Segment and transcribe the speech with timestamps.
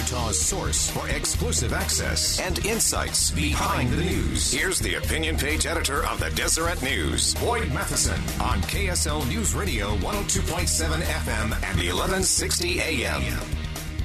[0.00, 4.50] Utah's source for exclusive access and insights behind the news.
[4.50, 9.94] Here's the opinion page editor of the Deseret News, Boyd Matheson, on KSL News Radio
[9.96, 13.22] 102.7 FM and 1160 AM.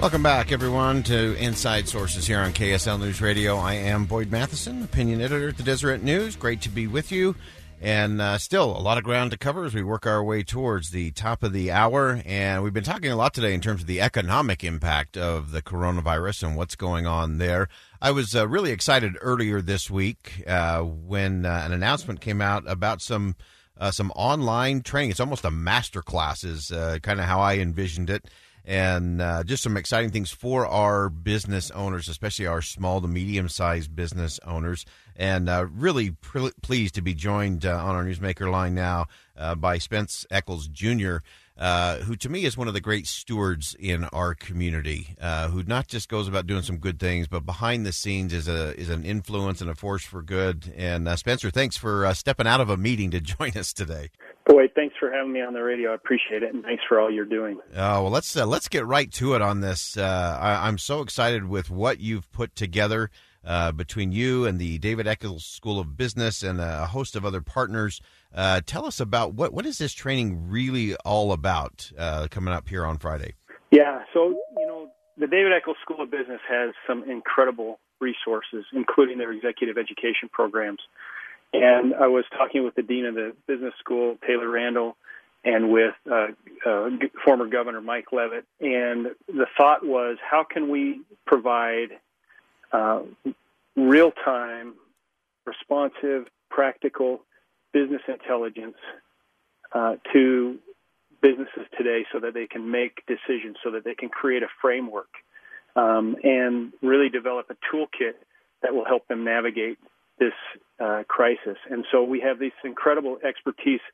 [0.00, 3.58] Welcome back, everyone, to Inside Sources here on KSL News Radio.
[3.58, 6.36] I am Boyd Matheson, opinion editor at the Deseret News.
[6.36, 7.36] Great to be with you.
[7.82, 10.90] And uh, still a lot of ground to cover as we work our way towards
[10.90, 12.22] the top of the hour.
[12.24, 15.62] And we've been talking a lot today in terms of the economic impact of the
[15.62, 17.68] coronavirus and what's going on there.
[18.00, 22.62] I was uh, really excited earlier this week uh, when uh, an announcement came out
[22.70, 23.34] about some
[23.78, 25.10] uh, some online training.
[25.10, 28.26] It's almost a master class, is uh, kind of how I envisioned it
[28.64, 33.48] and uh, just some exciting things for our business owners, especially our small to medium
[33.48, 34.84] sized business owners.
[35.16, 36.12] And uh, really
[36.62, 41.16] pleased to be joined uh, on our Newsmaker line now uh, by Spence Eccles Jr.,
[41.58, 45.62] uh, who to me is one of the great stewards in our community, uh, who
[45.64, 48.88] not just goes about doing some good things, but behind the scenes is a is
[48.88, 50.72] an influence and a force for good.
[50.74, 54.08] And Spencer, thanks for stepping out of a meeting to join us today.
[54.46, 55.90] Boy, thanks for having me on the radio.
[55.90, 57.58] I appreciate it, and thanks for all you're doing.
[57.74, 59.96] Oh well, let's uh, let's get right to it on this.
[59.96, 63.10] Uh, I, am so excited with what you've put together
[63.44, 67.40] uh, between you and the David Eccles School of Business and a host of other
[67.40, 68.00] partners.
[68.32, 72.68] Uh, tell us about what what is this training really all about uh, coming up
[72.68, 73.34] here on Friday?
[73.72, 79.18] Yeah, so you know the David Eccles School of Business has some incredible resources, including
[79.18, 80.78] their executive education programs.
[81.52, 84.96] And I was talking with the dean of the business school, Taylor Randall,
[85.44, 86.28] and with uh,
[86.66, 86.88] uh,
[87.24, 88.46] former Governor Mike Leavitt.
[88.60, 91.88] And the thought was, how can we provide
[92.72, 93.02] uh,
[93.76, 94.74] real time,
[95.44, 97.22] responsive, practical
[97.72, 98.76] business intelligence
[99.74, 100.58] uh, to
[101.20, 105.08] businesses today so that they can make decisions, so that they can create a framework
[105.76, 108.14] um, and really develop a toolkit
[108.62, 109.78] that will help them navigate
[110.22, 110.38] this
[110.84, 111.58] uh, crisis.
[111.72, 113.84] And so we have this incredible expertise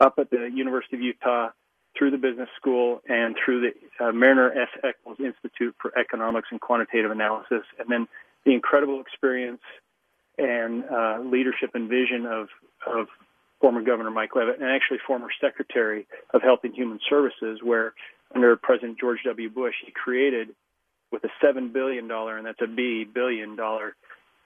[0.00, 1.48] up at the University of Utah
[1.96, 4.72] through the business school and through the uh, Mariner S.
[4.88, 8.06] Eccles Institute for Economics and Quantitative Analysis, and then
[8.44, 9.62] the incredible experience
[10.38, 12.46] and uh, leadership and vision of,
[12.86, 13.08] of
[13.60, 17.92] former Governor Mike Leavitt and actually former Secretary of Health and Human Services, where
[18.34, 19.50] under President George W.
[19.50, 20.48] Bush, he created
[21.10, 23.96] with a seven billion dollar, and that's a B billion dollar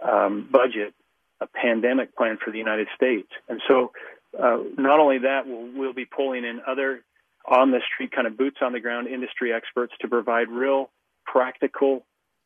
[0.03, 0.95] um, budget,
[1.43, 3.29] a pandemic plan for the United States.
[3.49, 3.93] And so,
[4.39, 7.03] uh, not only that, we'll, we'll be pulling in other
[7.47, 10.91] on the street kind of boots on the ground industry experts to provide real
[11.27, 12.05] practical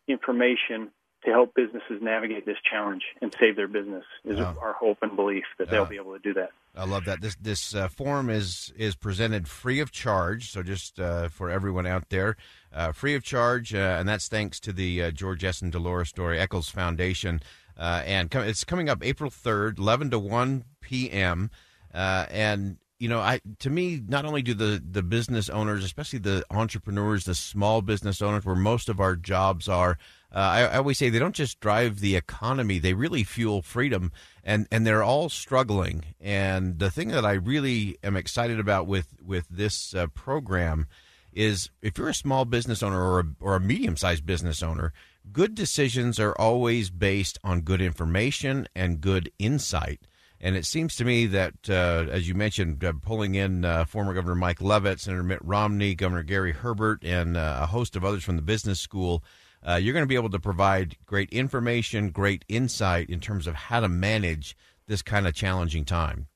[0.09, 0.91] information
[1.25, 4.57] to help businesses navigate this challenge and save their business is oh.
[4.61, 6.51] our hope and belief that they'll be able to do that.
[6.77, 7.21] I love that.
[7.21, 11.87] This this uh, forum is is presented free of charge, so just uh, for everyone
[11.87, 12.37] out there,
[12.73, 15.63] uh, free of charge, uh, and that's thanks to the uh, George S.
[15.63, 17.41] and Dolores Doré Eccles Foundation.
[17.77, 21.51] Uh, and com- it's coming up April 3rd, 11 to 1 p.m.
[21.93, 26.19] Uh, and you know, I to me, not only do the the business owners, especially
[26.19, 29.99] the entrepreneurs, the small business owners, where most of our jobs are.
[30.35, 34.13] Uh, I, I, always say they don't just drive the economy; they really fuel freedom,
[34.43, 36.05] and and they're all struggling.
[36.21, 40.87] And the thing that I really am excited about with with this uh, program
[41.35, 44.95] is, if you're a small business owner or a, or a medium sized business owner,
[45.33, 50.07] good decisions are always based on good information and good insight.
[50.41, 54.13] And it seems to me that, uh, as you mentioned, uh, pulling in uh, former
[54.13, 58.23] Governor Mike Leavitt, Senator Mitt Romney, Governor Gary Herbert, and uh, a host of others
[58.23, 59.25] from the business school,
[59.67, 63.55] uh, you're going to be able to provide great information, great insight in terms of
[63.55, 64.57] how to manage
[64.87, 66.27] this kind of challenging time.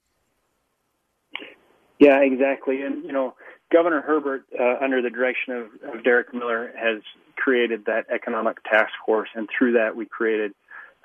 [1.98, 2.80] Yeah, exactly.
[2.80, 3.34] And, you know,
[3.70, 7.02] Governor Herbert, uh, under the direction of, of Derek Miller, has
[7.42, 10.52] created that economic task force, and through that, we created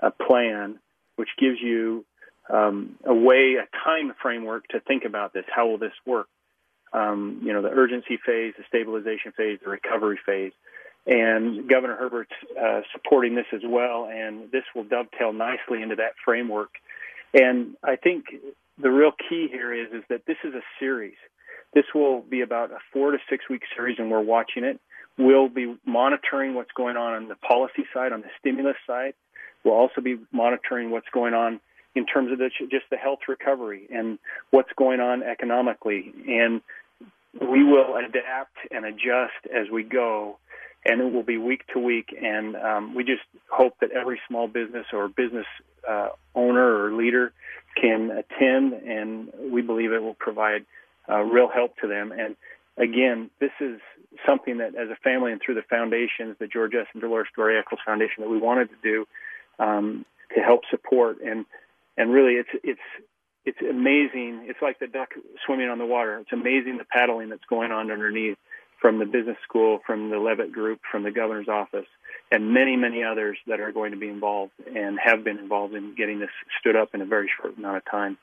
[0.01, 0.79] a plan
[1.15, 2.05] which gives you
[2.49, 5.45] um, a way, a time framework to think about this.
[5.53, 6.27] How will this work?
[6.93, 10.53] Um, you know, the urgency phase, the stabilization phase, the recovery phase.
[11.07, 16.13] And Governor Herbert's uh, supporting this as well, and this will dovetail nicely into that
[16.23, 16.71] framework.
[17.33, 18.25] And I think
[18.81, 21.17] the real key here is is that this is a series.
[21.73, 24.79] This will be about a four to six week series, and we're watching it.
[25.17, 29.13] We'll be monitoring what's going on on the policy side, on the stimulus side.
[29.63, 31.59] We'll also be monitoring what's going on
[31.95, 34.19] in terms of the, just the health recovery and
[34.51, 36.13] what's going on economically.
[36.27, 36.61] And
[37.39, 40.37] we will adapt and adjust as we go,
[40.85, 42.13] and it will be week to week.
[42.21, 45.47] And um, we just hope that every small business or business
[45.89, 47.31] uh, owner or leader
[47.81, 50.65] can attend, and we believe it will provide
[51.09, 52.11] uh, real help to them.
[52.11, 52.35] And
[52.77, 53.79] again, this is
[54.27, 56.87] something that, as a family and through the foundations, the George S.
[56.93, 59.05] and Dolores Doré Eccles Foundation, that we wanted to do
[59.59, 61.17] um, to help support.
[61.21, 61.45] And
[61.97, 62.79] and really, it's it's
[63.45, 64.45] it's amazing.
[64.49, 65.09] It's like the duck
[65.45, 66.19] swimming on the water.
[66.19, 68.37] It's amazing the paddling that's going on underneath
[68.81, 71.87] from the business school, from the Leavitt Group, from the governor's office,
[72.31, 75.95] and many, many others that are going to be involved and have been involved in
[75.95, 76.29] getting this
[76.59, 78.17] stood up in a very short amount of time.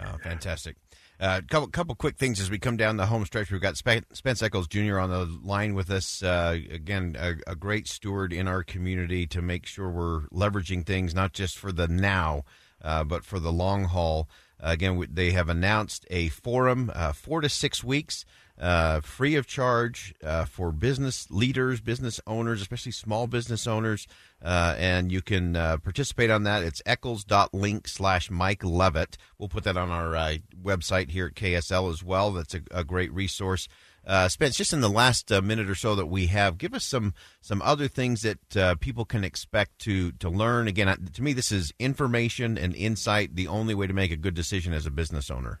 [0.00, 0.76] Oh, fantastic.
[1.20, 3.50] A uh, couple couple quick things as we come down the home stretch.
[3.50, 5.00] We've got Spence Eccles Jr.
[5.00, 6.22] on the line with us.
[6.22, 11.16] Uh, again, a, a, great steward in our community to make sure we're leveraging things
[11.16, 12.44] not just for the now,
[12.82, 14.28] uh, but for the long haul.
[14.60, 18.24] Again, they have announced a forum, uh, four to six weeks
[18.60, 24.06] uh, free of charge uh, for business leaders, business owners, especially small business owners.
[24.42, 26.62] Uh, and you can uh, participate on that.
[26.62, 29.16] It's eccles.link slash Mike Leavitt.
[29.38, 32.32] We'll put that on our uh, website here at KSL as well.
[32.32, 33.68] That's a, a great resource.
[34.08, 36.84] Uh, Spence, just in the last uh, minute or so that we have, give us
[36.84, 37.12] some
[37.42, 40.66] some other things that uh, people can expect to to learn.
[40.66, 43.36] Again, to me, this is information and insight.
[43.36, 45.60] The only way to make a good decision as a business owner.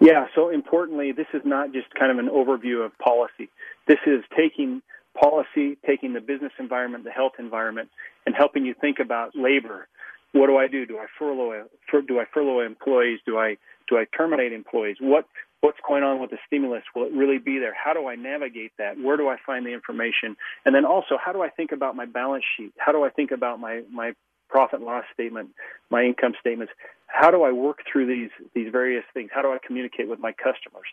[0.00, 3.50] Yeah, so importantly, this is not just kind of an overview of policy.
[3.88, 4.80] This is taking
[5.20, 7.88] policy, taking the business environment, the health environment,
[8.24, 9.88] and helping you think about labor.
[10.32, 10.86] What do I do?
[10.86, 11.64] Do I furlough?
[11.90, 13.18] Do I furlough employees?
[13.26, 13.56] Do I
[13.88, 14.98] do I terminate employees?
[15.00, 15.26] What
[15.60, 16.82] what's going on with the stimulus?
[16.94, 17.74] Will it really be there?
[17.74, 18.98] How do I navigate that?
[18.98, 20.36] Where do I find the information?
[20.64, 22.72] And then also, how do I think about my balance sheet?
[22.78, 24.12] How do I think about my my
[24.48, 25.50] profit loss statement,
[25.90, 26.72] my income statements.
[27.06, 29.30] How do I work through these these various things?
[29.32, 30.88] How do I communicate with my customers?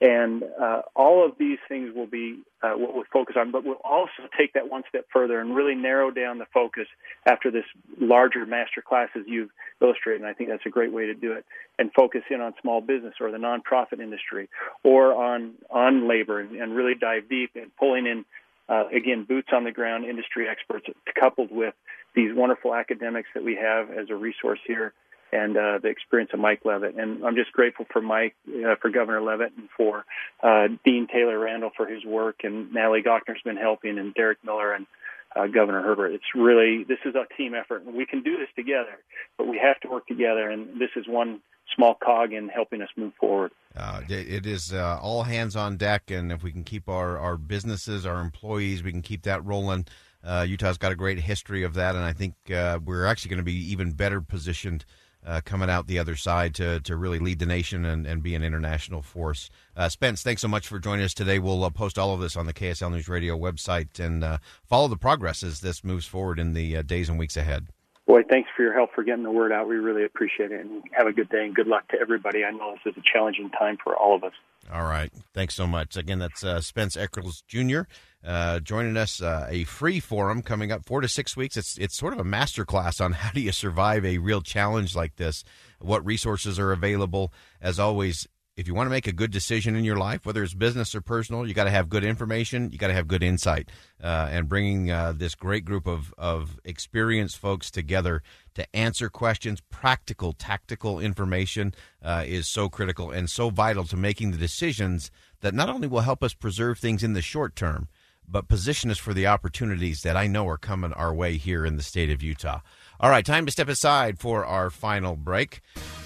[0.00, 3.80] And uh, all of these things will be uh, what we'll focus on, but we'll
[3.84, 6.86] also take that one step further and really narrow down the focus
[7.26, 7.64] after this
[8.00, 9.50] larger master class as you've
[9.80, 10.20] illustrated.
[10.20, 11.44] And I think that's a great way to do it.
[11.78, 14.48] And focus in on small business or the nonprofit industry
[14.82, 18.24] or on on labor and, and really dive deep and pulling in
[18.68, 20.86] uh, again boots on the ground industry experts
[21.18, 21.74] coupled with
[22.14, 24.92] these wonderful academics that we have as a resource here
[25.34, 26.94] and uh, the experience of Mike Leavitt.
[26.96, 30.04] And I'm just grateful for Mike, uh, for Governor Leavitt, and for
[30.42, 34.72] uh, Dean Taylor Randall for his work, and Natalie Gochnour's been helping, and Derek Miller
[34.72, 34.86] and
[35.34, 36.12] uh, Governor Herbert.
[36.12, 37.82] It's really this is a team effort.
[37.84, 38.98] and We can do this together,
[39.36, 41.40] but we have to work together, and this is one
[41.74, 43.50] small cog in helping us move forward.
[43.76, 47.36] Uh, it is uh, all hands on deck, and if we can keep our, our
[47.36, 49.84] businesses, our employees, we can keep that rolling.
[50.22, 53.38] Uh, Utah's got a great history of that, and I think uh, we're actually going
[53.38, 54.84] to be even better positioned
[55.26, 58.34] uh, coming out the other side to, to really lead the nation and, and be
[58.34, 59.50] an international force.
[59.76, 61.38] Uh, Spence, thanks so much for joining us today.
[61.38, 64.88] We'll uh, post all of this on the KSL News Radio website and uh, follow
[64.88, 67.66] the progress as this moves forward in the days and weeks ahead.
[68.06, 69.66] Boy, thanks for your help for getting the word out.
[69.66, 70.60] We really appreciate it.
[70.60, 72.44] And have a good day and good luck to everybody.
[72.44, 74.34] I know this is a challenging time for all of us.
[74.70, 75.10] All right.
[75.32, 75.96] Thanks so much.
[75.96, 77.82] Again, that's uh, Spence Eccles Jr.
[78.24, 79.20] Uh, joining us.
[79.20, 81.58] Uh, a free forum coming up four to six weeks.
[81.58, 84.96] It's it's sort of a master class on how do you survive a real challenge
[84.96, 85.44] like this.
[85.80, 87.32] What resources are available?
[87.60, 88.26] As always,
[88.56, 91.00] if you want to make a good decision in your life, whether it's business or
[91.00, 92.70] personal, you got to have good information.
[92.70, 93.68] You got to have good insight.
[94.02, 98.22] Uh, and bringing uh, this great group of, of experienced folks together
[98.54, 104.30] to answer questions, practical, tactical information uh, is so critical and so vital to making
[104.30, 107.88] the decisions that not only will help us preserve things in the short term,
[108.28, 111.76] but position us for the opportunities that I know are coming our way here in
[111.76, 112.60] the state of Utah.
[113.00, 115.60] All right, time to step aside for our final break.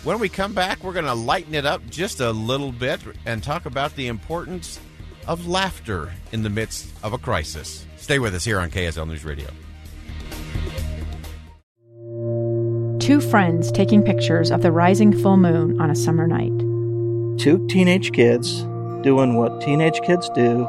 [0.04, 3.42] When we come back, we're going to lighten it up just a little bit and
[3.42, 4.80] talk about the importance
[5.26, 7.87] of laughter in the midst of a crisis.
[7.96, 9.48] Stay with us here on KSL News Radio.
[12.98, 16.52] Two friends taking pictures of the rising full moon on a summer night.
[17.38, 18.62] Two teenage kids
[19.02, 20.68] doing what teenage kids do.